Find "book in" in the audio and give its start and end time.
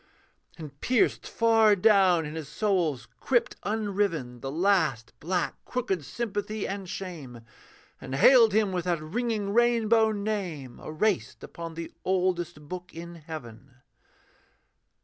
12.67-13.13